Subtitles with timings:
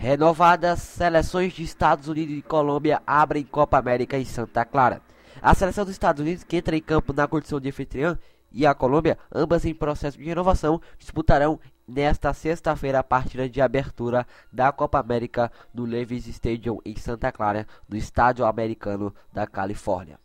[0.00, 5.02] Renovadas seleções de Estados Unidos e Colômbia abrem Copa América em Santa Clara.
[5.42, 8.18] A seleção dos Estados Unidos, que entra em campo na condição de anfitriã,
[8.50, 14.26] e a Colômbia, ambas em processo de renovação, disputarão nesta sexta-feira a partida de abertura
[14.50, 20.18] da Copa América no Levi's Stadium em Santa Clara, no estádio americano da Califórnia.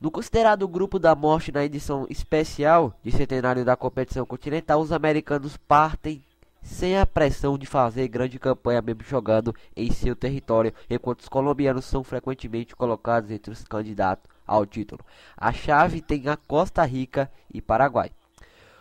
[0.00, 5.56] No considerado grupo da morte na edição especial de centenário da competição continental, os americanos
[5.56, 6.24] partem
[6.62, 11.84] sem a pressão de fazer grande campanha mesmo jogando em seu território, enquanto os colombianos
[11.84, 15.04] são frequentemente colocados entre os candidatos ao título.
[15.36, 18.10] A chave tem a Costa Rica e Paraguai.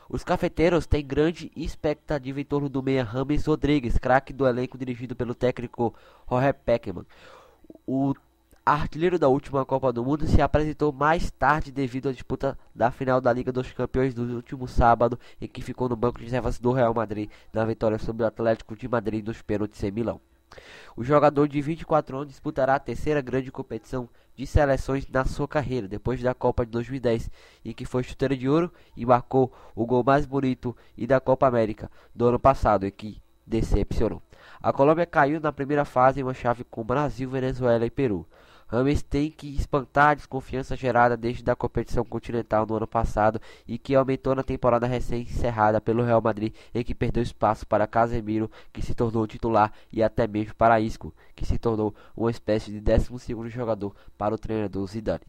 [0.10, 5.16] Os cafeteiros têm grande expectativa em torno do meia Rames Rodrigues, craque do elenco dirigido
[5.16, 5.94] pelo técnico
[6.30, 7.06] Jorge Peckman.
[7.86, 8.14] O
[8.74, 13.22] artilheiro da última Copa do Mundo, se apresentou mais tarde devido à disputa da final
[13.22, 16.74] da Liga dos Campeões do último sábado, em que ficou no banco de reservas do
[16.74, 20.20] Real Madrid na vitória sobre o Atlético de Madrid nos pênaltis em Milão.
[20.98, 25.88] O jogador de 24 anos disputará a terceira grande competição de seleções na sua carreira,
[25.88, 27.32] depois da Copa de 2010,
[27.64, 31.48] em que foi chuteira de ouro e marcou o gol mais bonito e da Copa
[31.48, 34.22] América do ano passado, e que decepcionou.
[34.62, 38.28] A Colômbia caiu na primeira fase em uma chave com Brasil, Venezuela e Peru.
[38.70, 43.78] Rames tem que espantar a desconfiança gerada desde a competição continental no ano passado e
[43.78, 48.82] que aumentou na temporada recém-encerrada pelo Real Madrid, em que perdeu espaço para Casemiro, que
[48.82, 53.48] se tornou titular, e até mesmo para Isco, que se tornou uma espécie de 12º
[53.48, 55.24] jogador para o treinador Zidane.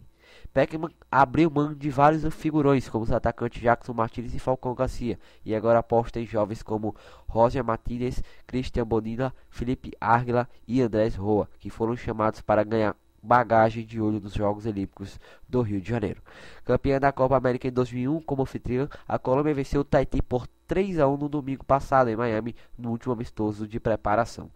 [0.53, 5.55] Peckman abriu mão de vários figurões, como os atacantes Jackson Martinez e Falcão Garcia, e
[5.55, 6.95] agora aposta em jovens como
[7.29, 13.85] Roger Martinez, Christian Bonilla, Felipe Argila e Andrés Roa, que foram chamados para ganhar bagagem
[13.85, 16.23] de ouro dos Jogos Olímpicos do Rio de Janeiro.
[16.65, 20.99] Campeã da Copa América em 2001 como anfitriã, a Colômbia venceu o Tahiti por 3
[20.99, 24.51] a 1 no domingo passado em Miami, no último amistoso de preparação.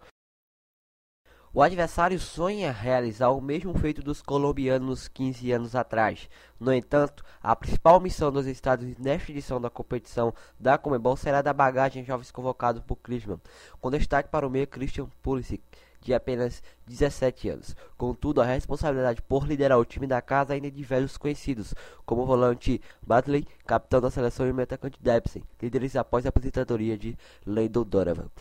[1.55, 6.27] O adversário sonha realizar o mesmo feito dos colombianos 15 anos atrás.
[6.59, 11.53] No entanto, a principal missão dos Estados nesta edição da competição da Comebol será da
[11.53, 13.39] bagagem jovens convocados por Klinsmann,
[13.79, 15.61] com destaque para o meio Christian Pulisic,
[16.01, 17.75] de apenas 17 anos.
[17.95, 22.23] Contudo, a responsabilidade por liderar o time da casa ainda é de velhos conhecidos, como
[22.23, 27.83] o volante Batley, capitão da seleção e metacante Debsen, líderes após a aposentadoria de Landon
[27.83, 28.31] Donovan.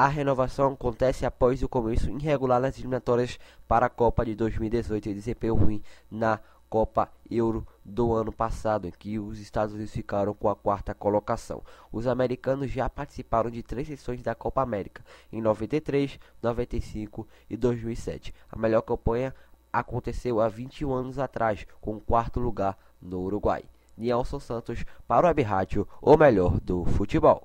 [0.00, 3.36] A renovação acontece após o começo irregular das eliminatórias
[3.66, 6.38] para a Copa de 2018 e desempenho ruim na
[6.70, 11.64] Copa Euro do ano passado, em que os Estados Unidos ficaram com a quarta colocação.
[11.90, 18.32] Os americanos já participaram de três edições da Copa América, em 93, 95 e 2007.
[18.52, 19.34] A melhor campanha
[19.72, 23.64] aconteceu há 21 anos atrás, com o quarto lugar no Uruguai.
[23.96, 27.42] Nielson Santos para o Web Rádio, o melhor do futebol.